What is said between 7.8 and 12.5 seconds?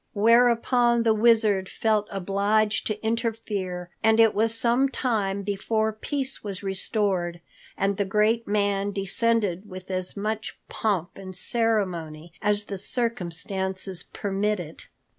the great man descended with as much pomp and ceremony